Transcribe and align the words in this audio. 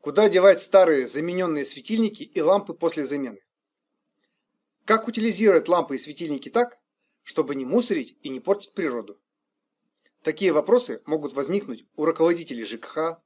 Куда 0.00 0.30
девать 0.30 0.62
старые 0.62 1.06
замененные 1.06 1.66
светильники 1.66 2.22
и 2.22 2.40
лампы 2.40 2.72
после 2.72 3.04
замены? 3.04 3.42
Как 4.86 5.06
утилизировать 5.06 5.68
лампы 5.68 5.96
и 5.96 5.98
светильники 5.98 6.48
так, 6.48 6.78
чтобы 7.22 7.54
не 7.54 7.66
мусорить 7.66 8.16
и 8.22 8.30
не 8.30 8.40
портить 8.40 8.72
природу? 8.72 9.20
Такие 10.22 10.52
вопросы 10.52 11.02
могут 11.04 11.34
возникнуть 11.34 11.84
у 11.96 12.06
руководителей 12.06 12.64
ЖКХ, 12.64 13.20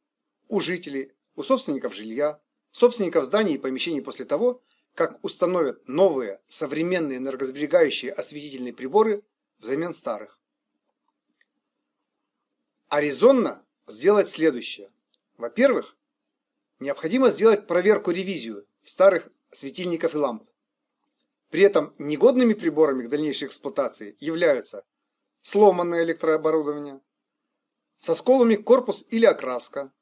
у 0.48 0.58
жителей, 0.58 1.12
у 1.36 1.44
собственников 1.44 1.94
жилья, 1.94 2.40
собственников 2.72 3.24
зданий 3.24 3.54
и 3.54 3.58
помещений 3.58 4.02
после 4.02 4.24
того, 4.24 4.60
как 4.94 5.24
установят 5.24 5.86
новые 5.86 6.40
современные 6.48 7.18
энергосберегающие 7.18 8.12
осветительные 8.12 8.74
приборы 8.74 9.22
взамен 9.58 9.92
старых. 9.92 10.40
А 12.88 13.00
резонно 13.00 13.64
сделать 13.86 14.28
следующее. 14.28 14.90
Во-первых, 15.36 15.96
необходимо 16.78 17.30
сделать 17.30 17.66
проверку-ревизию 17.66 18.66
старых 18.82 19.28
светильников 19.52 20.14
и 20.14 20.18
ламп. 20.18 20.48
При 21.50 21.62
этом 21.62 21.94
негодными 21.98 22.54
приборами 22.54 23.04
к 23.04 23.08
дальнейшей 23.08 23.48
эксплуатации 23.48 24.16
являются 24.18 24.84
сломанное 25.40 26.02
электрооборудование, 26.04 27.00
со 27.98 28.14
сколами 28.14 28.56
корпус 28.56 29.06
или 29.10 29.24
окраска, 29.24 29.92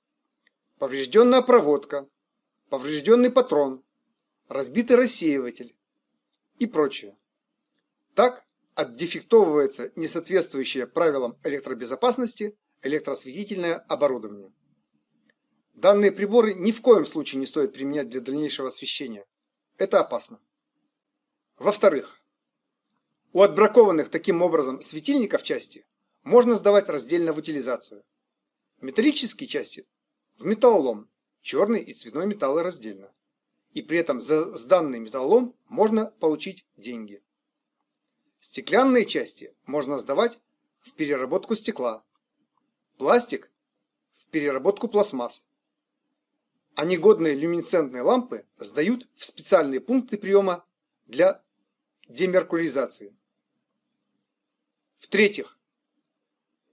поврежденная 0.79 1.43
проводка, 1.43 2.09
поврежденный 2.69 3.31
патрон, 3.31 3.85
разбитый 4.49 4.97
рассеиватель 4.97 5.77
и 6.59 6.67
прочее. 6.67 7.17
Так 8.15 8.45
отдефектовывается 8.75 9.93
несоответствующее 9.97 10.87
правилам 10.87 11.39
электробезопасности 11.45 12.57
электросветительное 12.83 13.77
оборудование. 13.77 14.53
Данные 15.73 16.13
приборы 16.13 16.55
ни 16.55 16.71
в 16.71 16.81
коем 16.81 17.07
случае 17.07 17.41
не 17.41 17.47
стоит 17.47 17.73
применять 17.73 18.09
для 18.09 18.21
дальнейшего 18.21 18.69
освещения. 18.69 19.27
Это 19.79 20.01
опасно. 20.01 20.41
Во-вторых, 21.59 22.21
у 23.33 23.41
отбракованных 23.41 24.11
таким 24.11 24.43
образом 24.43 24.83
светильников 24.83 25.43
части 25.43 25.87
можно 26.23 26.55
сдавать 26.57 26.89
раздельно 26.89 27.33
в 27.33 27.39
утилизацию. 27.39 28.05
Металлические 28.81 29.49
части 29.49 29.87
в 30.39 30.45
металлолом, 30.45 31.09
черный 31.41 31.81
и 31.81 31.93
цветной 31.95 32.27
металлы 32.27 32.63
раздельно. 32.63 33.13
И 33.73 33.81
при 33.81 33.99
этом 33.99 34.21
за 34.21 34.55
сданный 34.55 35.01
металлолом 35.01 35.55
можно 35.67 36.07
получить 36.07 36.67
деньги. 36.77 37.23
Стеклянные 38.41 39.07
части 39.07 39.55
можно 39.67 39.99
сдавать 39.99 40.39
в 40.81 40.93
переработку 40.93 41.55
стекла, 41.55 42.05
пластик 42.99 43.51
в 44.17 44.27
переработку 44.27 44.89
пластмасс. 44.89 45.47
А 46.75 46.85
негодные 46.85 47.35
люминесцентные 47.35 48.03
лампы 48.03 48.47
сдают 48.57 49.07
в 49.17 49.25
специальные 49.25 49.81
пункты 49.81 50.17
приема 50.17 50.65
для 51.07 51.43
демеркуризации. 52.09 53.15
В-третьих, 54.97 55.59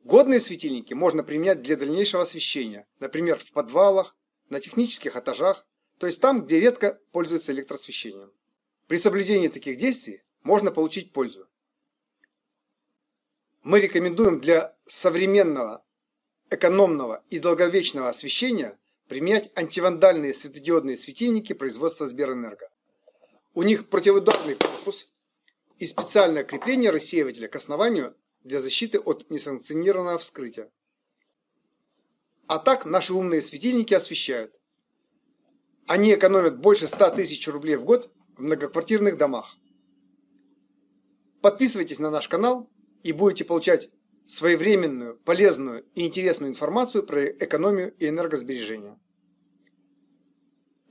годные 0.04 0.40
светильники 0.40 0.94
можно 0.94 1.24
применять 1.24 1.62
для 1.62 1.76
дальнейшего 1.76 2.24
освещения, 2.24 2.88
например, 3.00 3.40
в 3.40 3.52
подвалах, 3.52 4.16
на 4.50 4.60
технических 4.60 5.16
этажах, 5.16 5.68
то 5.98 6.08
есть 6.08 6.22
там, 6.22 6.46
где 6.46 6.60
редко 6.60 7.00
пользуются 7.12 7.52
электросвещением. 7.52 8.32
При 8.88 8.98
соблюдении 8.98 9.50
таких 9.50 9.78
действий 9.78 10.24
можно 10.42 10.72
получить 10.72 11.12
пользу. 11.12 11.48
Мы 13.62 13.82
рекомендуем 13.82 14.40
для 14.40 14.76
современного, 14.88 15.86
экономного 16.50 17.24
и 17.28 17.40
долговечного 17.40 18.10
освещения 18.10 18.79
применять 19.10 19.52
антивандальные 19.58 20.36
светодиодные 20.36 20.96
светильники 20.96 21.54
производства 21.54 22.06
Сберэнерго. 22.06 22.70
У 23.56 23.64
них 23.64 23.90
противоударный 23.90 24.54
корпус 24.54 25.12
и 25.80 25.88
специальное 25.88 26.44
крепление 26.44 26.92
рассеивателя 26.92 27.48
к 27.48 27.56
основанию 27.56 28.16
для 28.44 28.62
защиты 28.62 29.00
от 29.00 29.30
несанкционированного 29.32 30.20
вскрытия. 30.20 30.72
А 32.48 32.60
так 32.60 32.86
наши 32.86 33.14
умные 33.14 33.42
светильники 33.42 33.96
освещают. 33.96 34.54
Они 35.88 36.14
экономят 36.14 36.60
больше 36.60 36.88
100 36.88 37.10
тысяч 37.16 37.48
рублей 37.48 37.78
в 37.78 37.86
год 37.86 38.14
в 38.38 38.42
многоквартирных 38.44 39.18
домах. 39.18 39.58
Подписывайтесь 41.42 41.98
на 41.98 42.12
наш 42.12 42.28
канал 42.28 42.70
и 43.02 43.12
будете 43.12 43.44
получать 43.44 43.90
своевременную, 44.30 45.18
полезную 45.26 45.84
и 45.96 46.06
интересную 46.06 46.52
информацию 46.52 47.04
про 47.04 47.26
экономию 47.26 47.96
и 47.98 48.08
энергосбережение. 48.08 49.00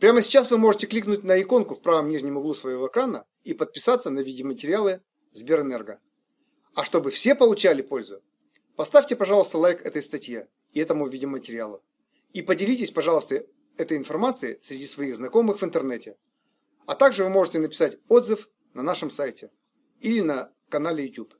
Прямо 0.01 0.23
сейчас 0.23 0.51
вы 0.51 0.59
можете 0.59 0.89
кликнуть 0.89 1.23
на 1.23 1.41
иконку 1.41 1.77
в 1.77 1.81
правом 1.81 2.11
нижнем 2.11 2.37
углу 2.37 2.53
своего 2.55 2.89
экрана 2.89 3.27
и 3.45 3.55
подписаться 3.55 4.11
на 4.11 4.21
видеоматериалы 4.21 5.03
Сберэнерго. 5.31 6.01
А 6.75 6.83
чтобы 6.83 7.11
все 7.11 7.37
получали 7.37 7.81
пользу, 7.81 8.23
поставьте, 8.75 9.15
пожалуйста, 9.15 9.57
лайк 9.59 9.87
этой 9.87 10.03
статье 10.03 10.49
и 10.73 10.81
этому 10.81 11.07
видеоматериалу. 11.07 11.85
И 12.33 12.43
поделитесь, 12.43 12.91
пожалуйста, 12.91 13.47
этой 13.77 13.97
информацией 13.97 14.59
среди 14.61 14.87
своих 14.87 15.15
знакомых 15.15 15.61
в 15.61 15.65
интернете. 15.65 16.17
А 16.87 16.97
также 16.97 17.23
вы 17.23 17.31
можете 17.31 17.61
написать 17.61 17.99
отзыв 18.09 18.49
на 18.75 18.83
нашем 18.83 19.13
сайте 19.13 19.53
или 20.01 20.23
на 20.23 20.53
канале 20.69 21.07
YouTube. 21.07 21.38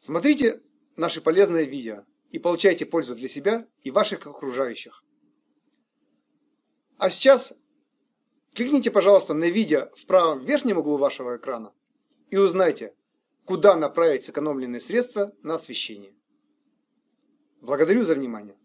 Смотрите 0.00 0.62
наши 0.96 1.20
полезные 1.20 1.66
видео 1.66 2.06
и 2.30 2.38
получайте 2.38 2.86
пользу 2.86 3.14
для 3.14 3.28
себя 3.28 3.68
и 3.82 3.90
ваших 3.90 4.26
окружающих. 4.26 5.04
А 6.96 7.10
сейчас 7.10 7.52
кликните, 8.54 8.90
пожалуйста, 8.90 9.34
на 9.34 9.44
видео 9.44 9.90
в 9.94 10.06
правом 10.06 10.42
верхнем 10.42 10.78
углу 10.78 10.96
вашего 10.96 11.36
экрана 11.36 11.74
и 12.30 12.38
узнайте, 12.38 12.94
куда 13.44 13.76
направить 13.76 14.24
сэкономленные 14.24 14.80
средства 14.80 15.34
на 15.42 15.56
освещение. 15.56 16.14
Благодарю 17.60 18.04
за 18.04 18.14
внимание. 18.14 18.56